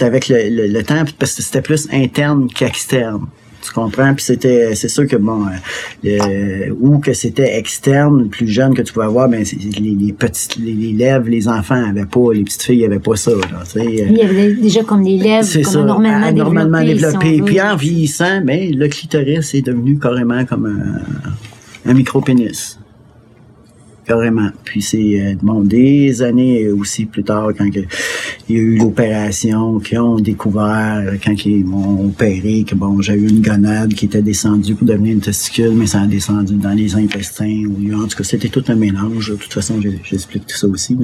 [0.00, 3.26] avec le, le, le temps parce que c'était plus interne qu'externe.
[3.66, 4.14] Tu comprends?
[4.14, 8.82] Puis c'était, c'est sûr que bon, euh, euh, ou que c'était externe, plus jeune que
[8.82, 12.32] tu pouvais avoir, ben c'est- les, les petites, les, les lèvres, les enfants avaient pas,
[12.32, 13.32] les petites filles avaient pas ça.
[13.32, 17.32] Là, euh, Il y avait déjà comme les lèvres, comme ça, normalement, anormalement développées.
[17.32, 17.36] développé.
[17.36, 22.78] si Puis en vieillissant, mais le clitoris est devenu carrément comme un, un micro-pénis.
[24.06, 24.50] Carrément.
[24.64, 27.88] Puis c'est euh, bon, des années aussi plus tard, quand il
[28.48, 33.14] y a eu l'opération, qu'ils ont découvert, euh, quand ils m'ont opéré, que bon, j'ai
[33.14, 36.70] eu une gonade qui était descendue pour devenir une testicule, mais ça a descendu dans
[36.70, 37.64] les intestins.
[37.66, 39.30] Ou, en tout cas, c'était tout un mélange.
[39.30, 40.96] De toute façon, j'explique tout ça aussi.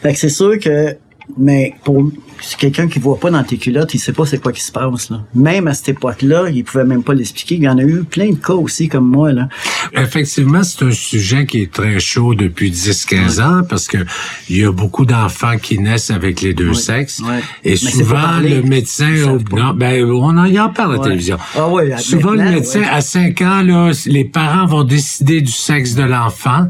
[0.00, 0.96] Fait que c'est sûr que,
[1.38, 2.10] mais pour
[2.44, 4.72] c'est quelqu'un qui voit pas dans tes culottes, il sait pas c'est quoi qui se
[4.72, 5.20] passe là.
[5.32, 7.54] Même à cette époque-là, il pouvait même pas l'expliquer.
[7.54, 9.48] Il y en a eu plein de cas aussi comme moi là.
[9.92, 13.98] Effectivement, c'est un sujet qui est très chaud depuis 10-15 ans parce que
[14.48, 17.20] il y a beaucoup d'enfants qui naissent avec les deux Ouais, sexes.
[17.20, 17.40] ouais.
[17.64, 21.38] Et Mais souvent, le médecin, non, ben, on en, y en parle à la télévision.
[21.54, 21.68] Ah
[21.98, 26.66] Souvent, le médecin, à 5 ans, là, les parents vont décider du sexe de l'enfant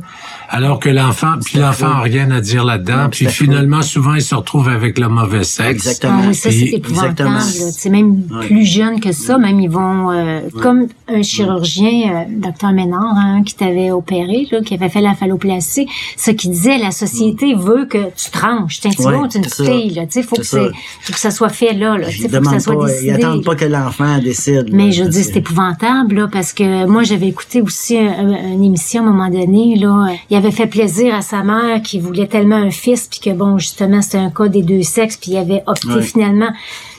[0.54, 4.34] Alors que l'enfant, puis l'enfant a rien à dire là-dedans, puis finalement, souvent, il se
[4.34, 5.86] retrouve avec le mauvais sexe.
[5.86, 6.18] Exactement.
[6.24, 7.40] Ah oui, ça, c'est épouvantable.
[7.40, 8.46] C'est même Ouais.
[8.46, 9.38] plus jeune que ça.
[9.38, 14.60] Même ils vont, euh, comme un chirurgien, euh, docteur Ménard, hein, qui t'avait opéré, là,
[14.60, 15.86] qui avait fait la phalloplastie,
[16.18, 18.80] ce qu'il disait, la société veut que tu tranches.
[18.80, 19.72] T'es un petit Ouais, gars, t'es une c'est petite ça.
[19.72, 20.02] fille, là.
[20.04, 20.70] Tu sais, faut que C'est ça.
[21.00, 22.08] faut que ça soit fait là, là.
[22.08, 23.06] Tu faut que ça soit pas, décidé.
[23.08, 24.68] ils attendent pas que l'enfant décide.
[24.68, 28.52] là, Mais je dis, c'est épouvantable, là, parce que moi, j'avais écouté aussi un- un-
[28.52, 30.08] une émission à un moment donné, là.
[30.28, 33.58] Il avait fait plaisir à sa mère qui voulait tellement un fils, puis que bon,
[33.58, 36.02] justement, c'était un cas des deux sexes, puis il avait opté Ouais.
[36.02, 36.50] finalement.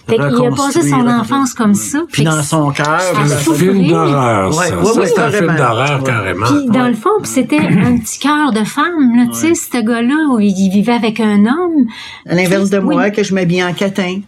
[0.08, 2.00] Fait qu'il a passé son enfance comme ça.
[2.12, 4.78] Puis dans son cœur, C'est un film d'horreur, Ouais, ça.
[4.78, 6.06] ouais, Ça, ouais, c'est un film d'horreur, Ouais.
[6.10, 6.46] carrément.
[6.46, 10.28] Puis dans le fond, c'était un petit cœur de femme, là, tu sais, ce gars-là,
[10.34, 11.86] où il vivait avec un homme.
[12.28, 12.96] À l'inverse de Oui.
[12.96, 14.20] moi, que je m'habille en catin.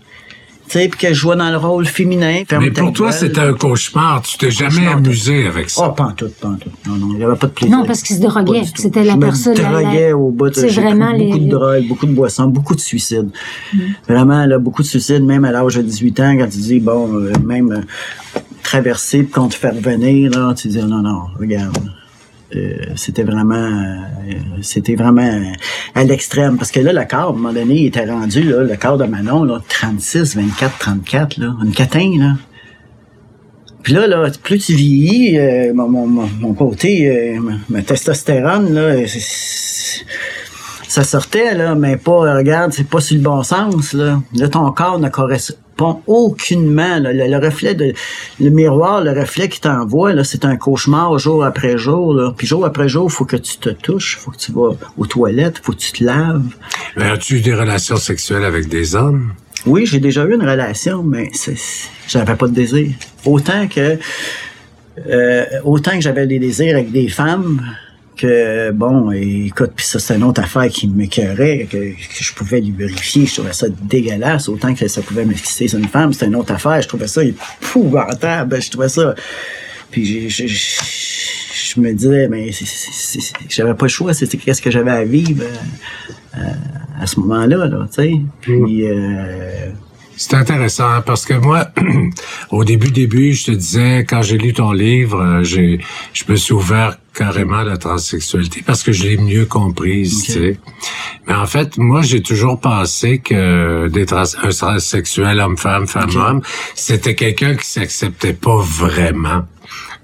[0.67, 2.41] Tu sais, puis que je joue dans le rôle féminin.
[2.59, 4.23] Mais pour toi, c'était un cauchemar.
[4.23, 5.89] Tu t'es jamais amusé avec Oh, ça.
[5.89, 6.69] pas en tout, pas en tout.
[6.87, 7.77] Non, non, il n'y avait pas de plaisir.
[7.77, 8.63] Non, parce qu'il se droguait.
[8.75, 11.45] C'était la Je me personne- la- la- droguais au bout de C'est vraiment beaucoup les-
[11.45, 13.29] de drogue, beaucoup de boissons, beaucoup de suicides.
[13.73, 13.77] Mm.
[14.09, 17.13] Vraiment, là, beaucoup de suicides, même à l'âge de 18 ans, quand tu dis, bon,
[17.15, 21.77] euh, même euh, traverser, puis qu'on te fait revenir, là, tu dis, non, non, regarde.
[22.55, 25.41] Euh, c'était vraiment euh, c'était vraiment
[25.93, 28.63] à l'extrême parce que là le corps à un moment donné il était rendu là
[28.63, 32.33] le corps de Manon là 36 24 34 là une catin là
[33.83, 37.37] puis là, là, plus tu vieillis, euh, mon, mon, mon, côté,
[37.69, 39.05] ma, testostérone, là,
[40.87, 44.19] ça sortait, là, mais pas, regarde, c'est pas sur le bon sens, là.
[44.51, 45.07] Ton corps ne
[45.77, 47.11] correspond aucunement, là.
[47.13, 47.93] Le, le reflet de,
[48.39, 52.33] le miroir, le reflet qui t'envoie, là, c'est un cauchemar jour après jour, là.
[52.35, 55.59] Puis jour après jour, faut que tu te touches, faut que tu vas aux toilettes,
[55.61, 56.43] faut que tu te laves.
[56.95, 59.33] Mais as-tu eu des relations sexuelles avec des hommes?
[59.65, 62.89] Oui, j'ai déjà eu une relation, mais c'est- j'avais pas de désir.
[63.25, 63.97] Autant que
[65.09, 67.61] euh, autant que j'avais des désirs avec des femmes
[68.15, 72.61] que bon, écoute, puis ça c'est une autre affaire qui m'écœurait, que, que je pouvais
[72.61, 76.13] lui vérifier, je trouvais ça dégueulasse, autant que ça pouvait me fixer sur une femme,
[76.13, 79.15] c'était une autre affaire, je trouvais ça épouvantable, je trouvais ça.
[79.91, 82.49] Puis j'ai- j'ai- je me disais, mais
[83.49, 87.67] j'avais pas le choix, c'était qu'est-ce que j'avais à vivre euh, euh, à ce moment-là,
[87.67, 88.11] là, tu sais.
[88.41, 89.69] Puis euh,
[90.17, 91.67] C'est intéressant parce que moi,
[92.51, 95.79] au début, début, je te disais, quand j'ai lu ton livre, euh, j'ai,
[96.13, 100.31] je me suis ouvert carrément à la transsexualité parce que je l'ai mieux comprise, tu
[100.33, 100.59] sais.
[101.27, 106.41] Mais en fait, moi, j'ai toujours pensé que des trans, un transsexuel homme-femme, femme-homme,
[106.75, 109.43] c'était quelqu'un qui s'acceptait pas vraiment.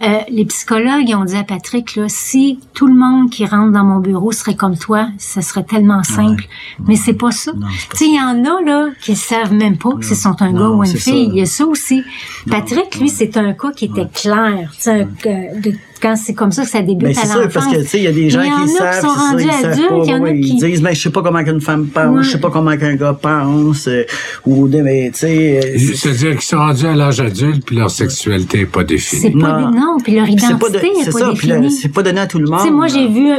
[0.04, 3.84] Euh, les psychologues ont dit à Patrick, là, si tout le monde qui rentre dans
[3.84, 6.46] mon bureau serait comme toi, ça serait tellement simple.
[6.88, 7.52] Mais c'est pas ça.
[7.96, 10.70] Tu il y en a là qui savent même pas si sont un Non, gars
[10.70, 11.00] ou une fille.
[11.28, 11.32] ça.
[11.34, 12.04] Il y a ça aussi.
[12.50, 14.72] Patrick, lui, c'est un cas qui était clair.
[14.88, 17.42] Un cas de- quand c'est comme ça que ça débute Ben, à c'est l'enfance.
[17.44, 18.74] sûr, parce que, tu sais, il y a des gens Mais il y en qui
[18.74, 20.40] a savent, qui sont c'est ça, rendus ils savent adultes, il y en a ouais,
[20.40, 22.24] qui- Ils disent, ben, je sais pas comment qu'une femme pense, Ouais.
[22.24, 24.04] je sais pas comment qu'un gars pense, euh,
[24.46, 27.90] ou, mais, tu sais, euh, c'est- C'est-à-dire qu'ils sont rendus à l'âge adulte puis leur
[27.92, 29.22] sexualité est pas définie.
[29.22, 29.72] C'est pas Non.
[29.72, 31.72] non, puis leur c'est identité pas, de- n'est c'est pas ça, définie.
[31.72, 32.60] c'est pas donné à tout le monde.
[32.60, 33.36] Tu sais, moi, j'ai vu un,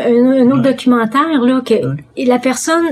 [0.47, 0.71] un autre Ouais.
[0.73, 1.75] documentaire, là, que
[2.17, 2.85] et la personne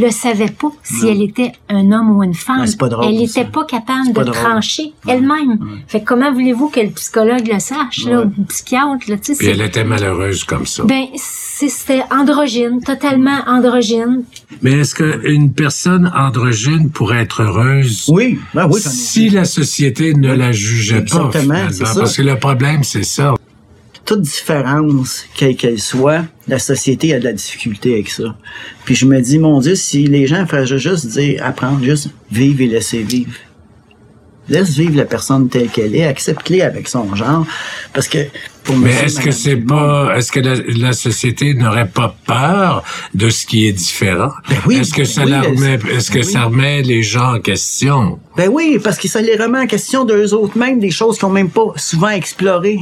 [0.00, 1.08] le savait pas si Non.
[1.12, 2.64] elle était un homme ou une femme.
[2.78, 4.42] Pas drôle, elle n'était pas capable pas de drôle.
[4.42, 5.58] trancher elle-même.
[5.86, 8.24] Fait que comment voulez-vous que le psychologue le sache, là, Ouais.
[8.26, 10.84] ou le psychiatre, là, tu sais, Puis c'est- elle était malheureuse comme ça.
[10.84, 14.24] ben, c'était androgyne, totalement androgyne.
[14.62, 20.32] Mais est-ce qu'une personne androgyne pourrait être heureuse Oui, ben oui, si la société ne
[20.34, 21.70] la jugeait pas, Exactement, finalement?
[21.72, 21.94] c'est ça.
[22.00, 23.34] Parce que le problème, c'est ça.
[24.04, 28.36] Toute différence, quelle qu'elle soit, la société a de la difficulté avec ça.
[28.84, 32.60] Puis je me dis, mon Dieu, si les gens feraient juste dire, apprendre, juste vivre
[32.60, 33.32] et laisser vivre.
[34.46, 37.46] Laisse vivre la personne telle qu'elle est, accepte-les avec son genre,
[37.94, 38.18] parce que
[38.62, 43.30] pour Mais est-ce que c'est pas, est-ce que la, la société n'aurait pas peur de
[43.30, 44.32] ce qui est différent?
[44.50, 46.24] Ben oui, est-ce que ça oui, la elle- remet, est-ce que oui.
[46.24, 48.18] ça remet les gens en question?
[48.36, 51.24] Ben oui, parce que ça les remet en question d'eux autres même, des choses qu'ils
[51.26, 52.80] ont même pas souvent explorées.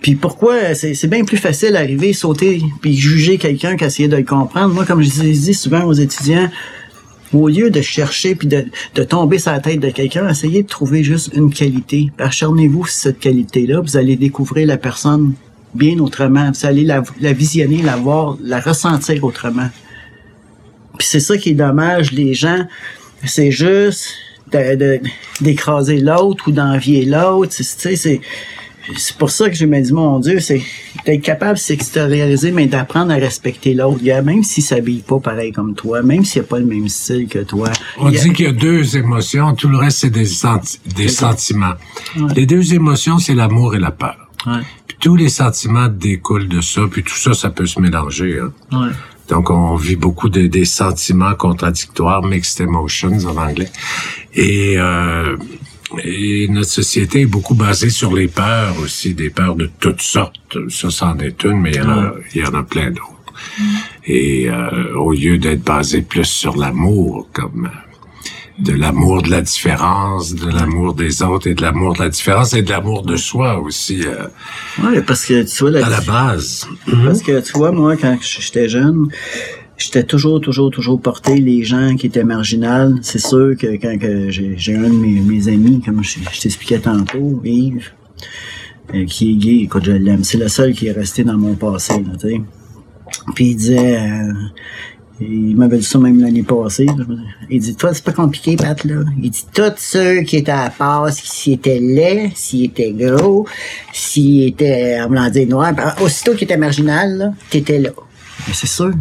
[0.00, 4.22] Puis pourquoi c'est c'est bien plus facile d'arriver, sauter, puis juger quelqu'un qu'essayer de le
[4.22, 4.72] comprendre.
[4.72, 6.48] Moi, comme je dis souvent aux étudiants,
[7.32, 10.68] au lieu de chercher puis de, de tomber sur la tête de quelqu'un, essayez de
[10.68, 12.10] trouver juste une qualité.
[12.18, 15.34] Acharnez-vous sur cette qualité-là, vous allez découvrir la personne
[15.74, 16.50] bien autrement.
[16.52, 19.68] Vous allez la, la visionner, la voir, la ressentir autrement.
[20.98, 22.66] Puis c'est ça qui est dommage, les gens,
[23.24, 24.14] c'est juste
[25.40, 27.54] d'écraser l'autre ou d'envier l'autre.
[27.54, 28.20] Tu sais, c'est
[28.96, 30.62] c'est pour ça que je me dis, mon Dieu, c'est
[31.04, 35.52] d'être capable de s'extérioriser, mais d'apprendre à respecter l'autre gars, même s'il s'habille pas pareil
[35.52, 37.70] comme toi, même s'il a pas le même style que toi.
[37.98, 41.08] On a- dit qu'il y a deux émotions, tout le reste, c'est des, senti- des
[41.08, 41.74] sentiments.
[42.34, 44.16] Les deux émotions, c'est l'amour et la peur.
[44.46, 44.60] Ouais.
[44.86, 48.38] Puis tous les sentiments découlent de ça, puis tout ça, ça peut se mélanger.
[48.40, 48.52] Hein.
[48.72, 48.92] Ouais.
[49.28, 53.68] Donc, on vit beaucoup de, des sentiments contradictoires, mixed emotions en anglais.
[54.34, 55.36] Et, euh,
[56.04, 60.58] et notre société est beaucoup basée sur les peurs aussi, des peurs de toutes sortes.
[60.68, 63.14] Ça, c'en est une, mais il y en a, il y en a plein d'autres.
[64.06, 67.70] Et euh, au lieu d'être basé plus sur l'amour, comme
[68.58, 72.54] de l'amour de la différence, de l'amour des autres et de l'amour de la différence
[72.54, 74.26] et de l'amour de soi aussi euh,
[74.82, 76.66] Ouais, parce que tu vois, la, à la base.
[77.04, 79.08] parce que tu vois, moi, quand j'étais jeune,
[79.78, 82.96] j'étais toujours, toujours, toujours porté les gens qui étaient marginales.
[83.02, 87.92] C'est sûr que quand que j'ai un de mes, amis, comme je, t'expliquais tantôt, Yves,
[88.94, 90.24] euh, qui est gay, écoute, je l'aime.
[90.24, 92.40] C'est le seul qui est resté dans mon passé, tu sais.
[93.34, 94.32] Puis il disait, euh,
[95.20, 96.86] il m'avait dit ça même l'année passée.
[97.48, 99.02] Il dit, toi, c'est pas compliqué, Pat, là.
[99.22, 103.46] Il dit, tous ceux qui étaient à passe, s'ils étaient laids, s'ils étaient gros,
[103.92, 107.90] s'ils étaient, on va dire, noirs, aussitôt qu'ils étaient marginal, là, t'étais là.
[108.46, 108.92] Mais c'est sûr.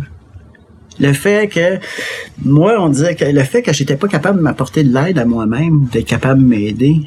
[1.00, 1.80] Le fait que,
[2.44, 5.26] moi, on disait que le fait que j'étais pas capable de m'apporter de l'aide à
[5.26, 7.02] moi-même, d'être capable de m'aider,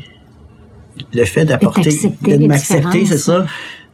[1.12, 1.90] le fait d'apporter,
[2.22, 3.46] de m'accepter, c'est ça.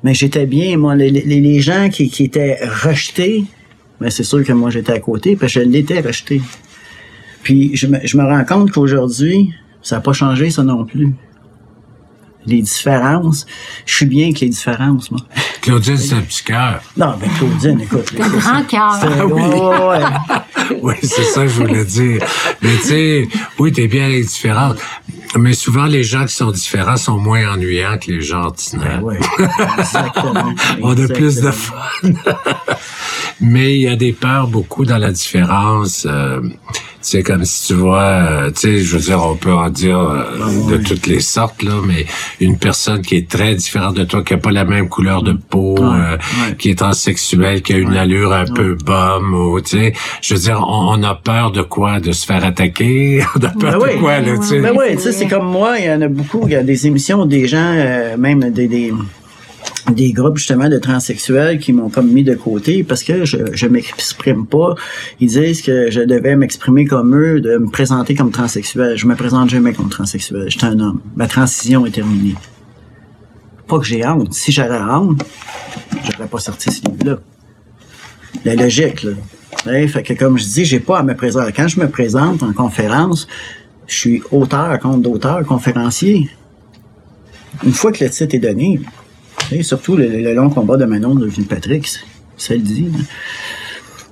[0.02, 3.44] Mais j'étais bien, moi, les, les, les gens qui, qui étaient rejetés,
[4.00, 6.42] mais c'est sûr que moi j'étais à côté, parce que je l'étais rejeté.
[7.42, 11.14] Puis je me, je me rends compte qu'aujourd'hui, ça n'a pas changé ça non plus.
[12.44, 13.46] Les différences,
[13.86, 15.20] je suis bien avec les différences, moi.
[15.66, 16.80] Claudine, c'est un petit cœur.
[16.96, 18.12] Non, ben Claudine, écoute.
[18.20, 19.26] Un grand cœur.
[19.26, 20.78] ouais, ouais.
[20.80, 22.22] Oui, c'est ça que je voulais dire.
[22.62, 24.78] Mais tu sais, oui, t'es bien avec les différentes.
[25.36, 29.02] Mais souvent, les gens qui sont différents sont moins ennuyants que les gens ordinaires.
[29.02, 29.18] Ben
[29.78, 30.54] exactement.
[30.82, 31.74] On a plus de fun.
[33.40, 36.06] Mais il y a des peurs beaucoup dans la différence.
[36.08, 36.42] Euh,
[37.08, 39.96] c'est comme si tu vois, euh, tu sais, je veux dire, on peut en dire
[39.96, 40.24] euh,
[40.68, 42.04] de toutes les sortes, là, mais
[42.40, 45.32] une personne qui est très différente de toi, qui a pas la même couleur de
[45.32, 46.16] peau, euh,
[46.58, 50.40] qui est transsexuel, qui a une allure un peu bombe, ou, tu sais, je veux
[50.40, 52.00] dire, on, on a peur de quoi?
[52.00, 53.22] De se faire attaquer?
[53.36, 54.00] On a peur Ben de oui.
[54.00, 54.60] quoi, là, tu sais?
[54.60, 56.64] Ben Oui, tu sais, c'est comme moi, il y en a beaucoup, il y a
[56.64, 58.92] des émissions des gens, euh, même des, des,
[59.92, 63.66] des groupes justement de transsexuels qui m'ont comme mis de côté parce que je, je
[63.66, 64.74] m'exprime pas.
[65.20, 68.96] Ils disent que je devais m'exprimer comme eux, de me présenter comme transsexuel.
[68.96, 70.46] Je me présente jamais comme transsexuel.
[70.48, 71.00] J'étais un homme.
[71.14, 72.34] Ma transition est terminée.
[73.66, 74.32] Pas que j'ai honte.
[74.32, 75.24] Si j'avais honte,
[76.04, 77.18] j'aurais pas sorti ce livre-là.
[78.44, 79.12] La logique, là.
[79.88, 81.52] Fait que comme je dis, j'ai pas à me présenter.
[81.52, 83.26] Quand je me présente en conférence,
[83.86, 86.30] je suis auteur, compte d'auteur, conférencier.
[87.64, 88.80] Une fois que le titre est donné,
[89.62, 91.88] surtout le, long combat de Manon de Patrick,
[92.36, 92.90] ça le dit.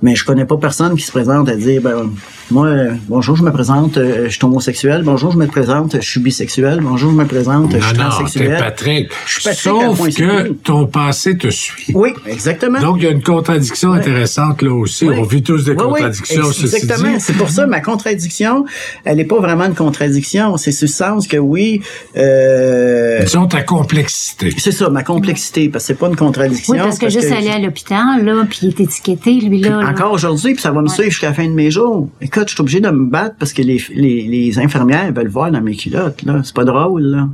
[0.01, 2.11] Mais je connais pas personne qui se présente à dire ben
[2.51, 6.07] moi euh, bonjour je me présente euh, je suis homosexuel bonjour je me présente je
[6.07, 9.11] suis bisexuel bonjour je me présente je Non, suis non, transsexuel Patrick.
[9.25, 11.91] Je suis Patrick, Sauf que ton passé te suit.
[11.95, 15.07] oui exactement Donc, il y a une contradiction intéressante là aussi.
[15.07, 15.15] Oui.
[15.19, 17.17] On vit tous des Oui, oui, contradictions, ceci Exactement.
[17.19, 18.65] C'est pour ça, ma contradiction,
[19.05, 20.57] elle n'est pas vraiment une contradiction.
[20.57, 21.81] C'est ce sens que oui,
[22.15, 24.53] euh, Disons ta complexité.
[24.57, 26.73] c'est ça, ma complexité, parce que c'est pas une contradiction.
[26.73, 29.81] Oui, parce que juste aller à l'hôpital, là, puis il est étiqueté, lui, là.
[29.81, 29.89] là.
[29.89, 32.09] Encore aujourd'hui, puis ça va me suivre jusqu'à la fin de mes jours.
[32.21, 35.51] Écoute, je suis obligé de me battre parce que les, les, les infirmières veulent voir
[35.51, 36.41] dans mes culottes, là.
[36.43, 37.29] C'est pas drôle, là.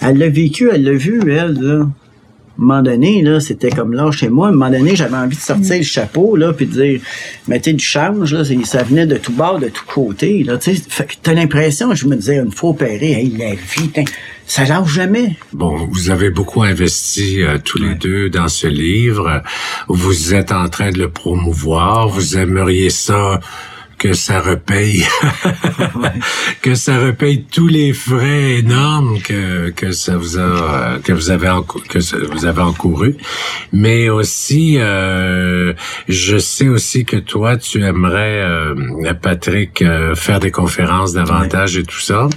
[0.00, 1.86] Elle l'a vécu, elle l'a vu, elle, là.
[2.58, 4.48] À un moment donné, là, c'était comme là chez moi.
[4.48, 7.00] À un moment donné, j'avais envie de sortir le chapeau, là, puis de dire,
[7.48, 8.44] mettez du change, là.
[8.64, 10.58] Ça venait de tout bord, de tout côté, là.
[10.58, 13.90] Tu sais, fait que t'as l'impression, je me disais, une fois opéré, hey, la vie,
[14.46, 15.36] ça lâche jamais.
[15.52, 19.42] Bon, vous avez beaucoup investi euh, tous les deux dans ce livre.
[19.88, 22.08] Vous êtes en train de le promouvoir.
[22.08, 23.40] Vous aimeriez ça
[24.02, 25.06] que ça repaye,
[26.60, 31.48] que ça repaye tous les frais énormes que que ça vous a que vous avez
[31.88, 32.00] que
[32.34, 33.16] vous avez encouru.
[33.72, 35.72] Mais aussi, euh,
[36.08, 41.84] je sais aussi que toi, tu aimerais, euh, Patrick, euh, faire des conférences davantage et
[41.84, 42.28] tout ça.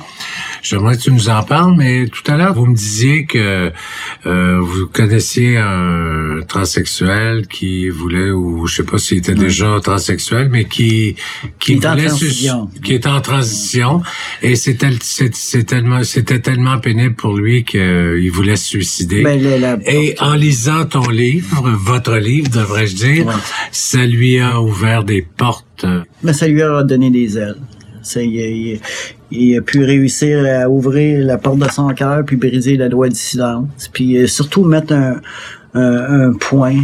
[0.68, 3.72] J'aimerais que tu nous en parles, mais tout à l'heure, vous me disiez que
[4.26, 10.50] euh, vous connaissiez un transsexuel qui voulait, ou je sais pas s'il était déjà transsexuel,
[10.50, 11.16] mais qui
[11.60, 12.70] qui est voulait se- transition.
[12.84, 14.02] qui est en transition,
[14.42, 19.22] et c'était c'est- tellement c'était tellement pénible pour lui qu'il voulait se suicider.
[19.22, 23.34] Ben, la- la- Et en lisant ton livre, votre livre, devrais-je dire, Ouais.
[23.72, 25.86] ça lui a ouvert des portes.
[26.24, 27.58] Mais ça lui a donné des ailes.
[29.32, 33.10] Il, a- pu réussir à ouvrir la porte de son cœur, puis briser la loi
[33.10, 34.94] du silence, puis euh, surtout mettre
[35.74, 36.78] un, point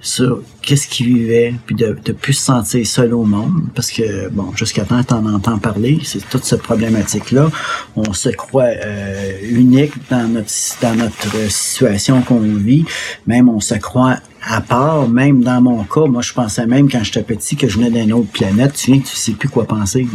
[0.00, 4.28] sur qu'est-ce qu'il vivait, puis de, de plus se sentir seul au monde, parce que,
[4.28, 7.50] bon, jusqu'à temps, t'en entends parler, c'est toute cette problématique-là.
[7.96, 10.52] On se croit euh, unique dans notre,
[10.82, 12.84] dans notre situation qu'on vit,
[13.26, 14.16] même on se croit
[14.48, 17.78] à part, même dans mon cas, moi je pensais même quand j'étais petit que je
[17.78, 20.06] venais d'une autre planète, tu viens, tu sais plus quoi penser.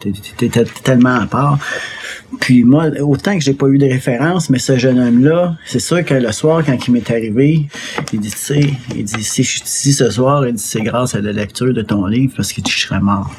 [0.00, 0.48] T'es
[0.82, 1.58] tellement à part.
[2.40, 6.04] Puis moi, autant que j'ai pas eu de référence, mais ce jeune homme-là, c'est sûr
[6.04, 7.68] que le soir, quand il m'est arrivé,
[8.12, 10.82] il dit, tu sais, il dit, si je suis ici ce soir, il dit, c'est
[10.82, 13.30] grâce à la lecture de ton livre parce que je serais mort.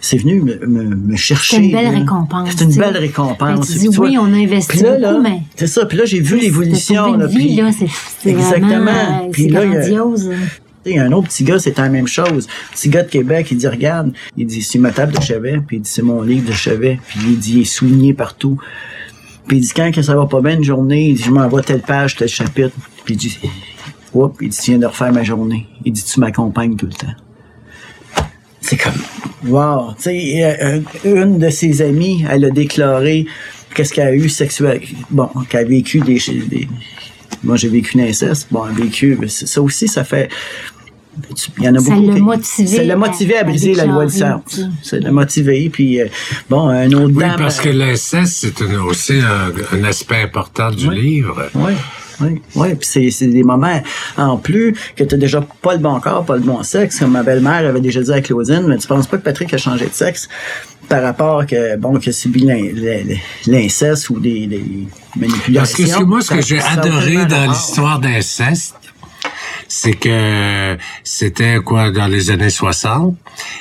[0.00, 1.56] C'est venu me, me, me chercher.
[1.56, 2.48] C'est une belle récompense.
[2.56, 3.70] C'est une belle récompense.
[3.70, 5.42] Tu dis, oui, on a investi Puis là, là, beaucoup, mais...
[5.56, 5.84] C'est ça.
[5.86, 7.18] Puis là, j'ai vu l'évolution.
[8.20, 8.86] C'est Exactement.
[8.90, 10.30] euh, Puis là, il y a- grandiose.
[10.84, 12.48] Sais, un autre petit gars, c'est la même chose.
[12.72, 15.76] Petit gars de Québec, il dit, regarde, il dit, c'est ma table de chevet, puis
[15.76, 18.58] il dit, c'est mon livre de chevet, puis il dit, il est souligné partout.
[19.46, 21.62] Puis il dit, quand que ça va pas bien une journée, il dit, je m'envoie
[21.62, 22.74] telle page, tel chapitre.
[23.04, 23.38] Puis il dit,
[24.14, 25.66] Oups, il dit, tu viens de refaire ma journée.
[25.84, 27.14] Il dit, tu m'accompagnes tout le temps.
[28.60, 28.92] C'est comme,
[29.46, 29.92] wow.
[29.96, 33.26] Tu sais, euh, une de ses amies, elle a déclaré
[33.74, 34.80] qu'est-ce qu'elle a eu sexuel.
[35.10, 36.68] Bon, qu'elle a vécu des, des
[37.44, 38.48] moi j'ai vécu l'inceste.
[38.50, 40.28] Bon, elle a vécu, mais ça aussi, ça fait.
[41.58, 42.06] Il y en a Ça beaucoup.
[42.06, 44.24] l'a qui- motivé Ça l'a motivé à, briser la loi du sais.
[44.82, 45.68] Ça l'a motivé.
[45.68, 46.06] Puis, euh,
[46.48, 50.70] bon, un autre Oui, dame, parce que l'inceste, c'est un- aussi un, un aspect important
[50.70, 51.00] du Oui.
[51.00, 51.50] livre.
[51.56, 51.72] Oui,
[52.20, 52.68] oui, oui.
[52.76, 53.82] Puis c'est, c'est des moments,
[54.16, 57.00] en plus, que tu déjà pas le bon corps, pas le bon sexe.
[57.00, 59.58] Comme ma belle-mère avait déjà dit à Claudine, mais tu penses pas que Patrick a
[59.58, 60.28] changé de sexe
[60.90, 62.10] par rapport que, bon, que
[62.44, 64.62] l'in- l'inceste ou des, des
[65.16, 65.54] manipulations.
[65.54, 68.74] Parce que c'est moi, ce que j'ai adoré dans l'histoire d'inceste,
[69.68, 73.14] c'est que c'était quoi dans les années 60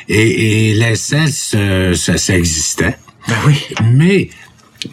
[0.10, 1.56] et, et l'inceste
[1.96, 3.68] ça, ça existait Ben oui.
[3.94, 4.30] mais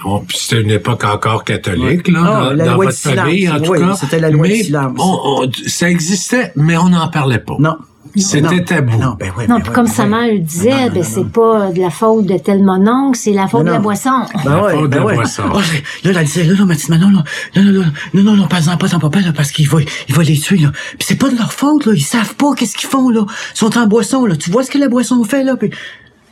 [0.04, 2.20] bon, puis c'était une époque encore catholique là
[2.50, 3.16] Ah, dans, loi votre silence.
[3.16, 4.92] famille en tout Oui, cas c'était la loi mais silence.
[4.98, 7.76] on- on- ça existait mais on n'en parlait pas Non.
[8.16, 8.62] C'était Non.
[8.64, 8.96] tabou.
[8.98, 11.02] Non, ben oui, Non, ben comme ben sa mère le disait, Non, non, ben non,
[11.02, 11.28] c'est non.
[11.28, 13.82] pas de la faute de tel mononcle, c'est la faute de la non.
[13.82, 14.10] boisson.
[14.44, 15.14] Ben La ouais, faute de ben la ouais.
[15.16, 15.42] boisson.
[15.52, 17.22] Oh, là, là, elle disait, là, là, là, non, non,
[17.56, 17.72] non,
[18.14, 20.58] non, non, non, pas-en pas ton papa, là, parce qu'il va, il va les tuer,
[20.58, 20.72] là.
[20.72, 23.24] Puis c'est pas de leur faute, là, ils savent pas qu'est-ce qu'ils font, là.
[23.54, 24.36] Ils sont en boisson, là.
[24.36, 25.70] Tu vois ce que la boisson fait, là, puis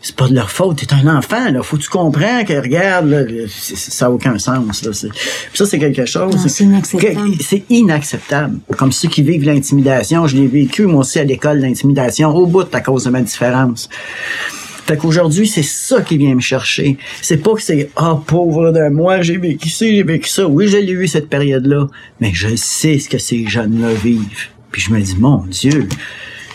[0.04, 1.62] c'est pas de leur faute, t'es un enfant, là.
[1.62, 4.90] Faut que tu comprends que, regarde, là, ça a aucun sens, là.
[4.90, 5.10] Puis
[5.54, 6.36] ça, c'est quelque chose.
[6.46, 7.30] C'est inacceptable.
[7.40, 8.58] C'est inacceptable.
[8.76, 12.66] Comme ceux qui vivent l'intimidation, je l'ai vécu, moi aussi, à l'école, l'intimidation, au bout,
[12.74, 13.88] à cause de ma différence.
[14.86, 16.98] Fait qu'aujourd'hui, c'est ça qui vient me chercher.
[17.22, 20.46] C'est pas que c'est Ah, pauvre de moi, j'ai vécu ça, j'ai vécu ça.
[20.46, 21.86] Oui, je l'ai eu cette période-là.
[22.20, 24.48] Mais je sais ce que ces jeunes-là vivent.
[24.70, 25.88] Puis je me dis, mon Dieu.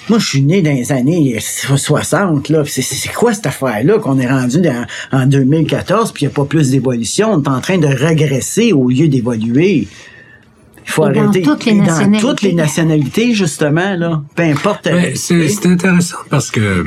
[0.10, 2.64] Moi, je suis né dans les années 60, là.
[2.66, 6.36] C'est, c'est quoi cette affaire-là qu'on est rendu dans- en 2014 puis il n'y a
[6.36, 7.32] pas plus d'évolution?
[7.34, 9.88] On est en train de régresser au lieu d'évoluer.
[10.86, 11.42] Il faut Et dans arrêter.
[11.44, 12.22] toutes les Et dans nationalités.
[12.28, 14.24] toutes les nationalités, justement, là.
[14.36, 14.90] Peu importe.
[15.16, 16.86] C'est c'est intéressant parce que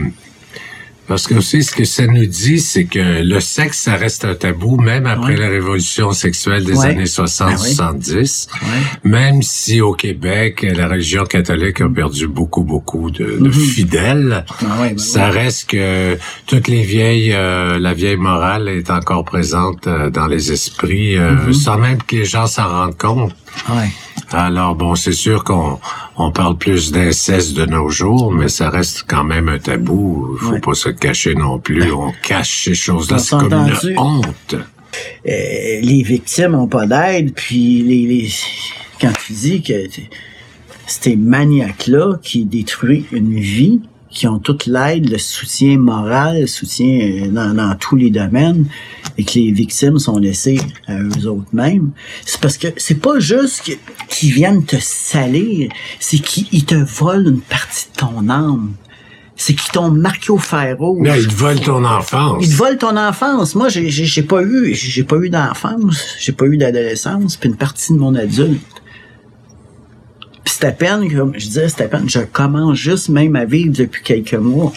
[1.12, 4.34] parce que aussi ce que ça nous dit, c'est que le sexe, ça reste un
[4.34, 5.40] tabou, même après Ouais.
[5.40, 6.86] la révolution sexuelle des Ouais.
[6.86, 8.48] années 60-70.
[8.62, 8.68] Ouais.
[9.04, 14.80] Même si au Québec, la religion catholique a perdu beaucoup, beaucoup de, de fidèles, Ah
[14.80, 19.86] ouais, ben ça reste que toutes les vieilles, euh, la vieille morale est encore présente
[19.86, 21.52] euh, dans les esprits, euh, Mm-hmm.
[21.52, 23.34] sans même que les gens s'en rendent compte.
[23.68, 23.88] Ouais.
[24.34, 25.78] Alors bon, c'est sûr qu'on
[26.16, 30.36] on parle plus d'inceste de nos jours, mais ça reste quand même un tabou.
[30.40, 30.60] Faut Ouais.
[30.60, 31.92] pas se cacher non plus.
[31.92, 33.18] On cache ces choses-là.
[33.18, 34.54] C'est comme une honte.
[34.54, 38.30] Euh, les victimes ont pas d'aide, puis les, les-
[39.00, 40.10] quand tu dis que t-
[40.86, 43.80] ces maniaques-là qui détruisent une vie,
[44.12, 48.66] qui ont toute l'aide, le soutien moral, le soutien euh, dans, dans tous les domaines,
[49.18, 51.90] et que les victimes sont laissées à eux autres mêmes,
[52.24, 57.40] c'est parce que c'est pas juste qu'ils viennent te salir, c'est qu'ils te volent une
[57.40, 58.74] partie de ton âme.
[59.34, 61.08] C'est qu'ils t'ont marqué au fer rouge.
[61.08, 62.44] Non, ils te volent ton enfance.
[62.44, 63.54] Ils te volent ton enfance.
[63.54, 67.92] Moi, j'ai pas eu, j'ai pas eu d'enfance, j'ai pas eu d'adolescence, puis une partie
[67.92, 68.60] de mon adulte.
[70.62, 73.72] C'est à peine, comme je disais, c'est à peine, je commence juste même à vivre
[73.76, 74.72] depuis quelques mois.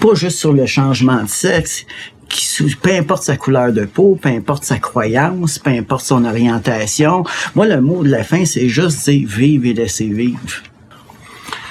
[0.00, 1.86] Pas juste sur le changement de sexe,
[2.28, 7.24] qui, peu importe sa couleur de peau, peu importe sa croyance, peu importe son orientation.
[7.54, 10.62] Moi, le mot de la fin, c'est juste dire vive et laissez vivre.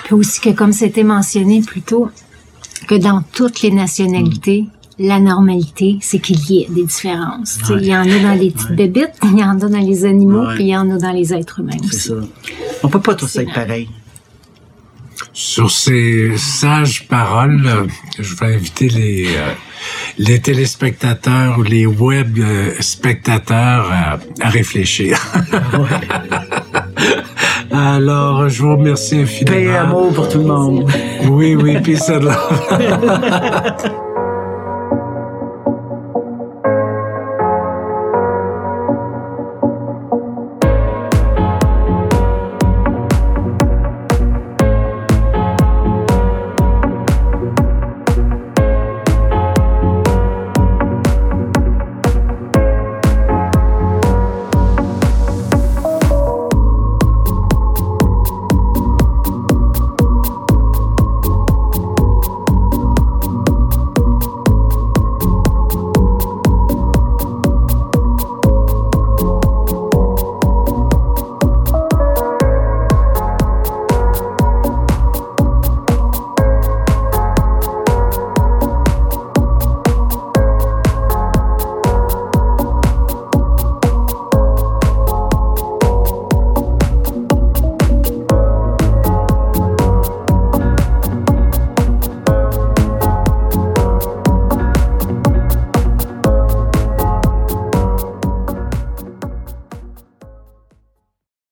[0.06, 2.10] Puis aussi que, comme c'était mentionné plus tôt,
[2.88, 4.66] que dans toutes les nationalités,
[5.00, 7.60] la normalité, c'est qu'il y ait des différences.
[7.70, 10.48] Il y en a dans les petites bébites, il y en a dans les animaux,
[10.48, 10.56] Ouais.
[10.56, 12.10] puis il y en a dans les êtres humains aussi.
[12.10, 12.14] ça.
[12.84, 13.90] On peut pas tous être pareils.
[15.34, 17.86] Sur ces sages paroles, euh,
[18.18, 19.52] je vais inviter les, euh,
[20.18, 25.20] les téléspectateurs ou les web euh, spectateurs à, à réfléchir.
[27.72, 29.80] Alors, je vous remercie Paix et infiniment.
[29.80, 30.90] amour pour tout le monde.
[31.30, 33.92] Oui, oui, peace and love.